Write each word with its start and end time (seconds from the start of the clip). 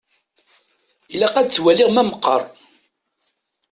Ilaq 1.13 1.35
ad 1.37 1.49
t-waliɣ 1.49 1.89
ma 1.91 2.03
meqqer. 2.09 2.41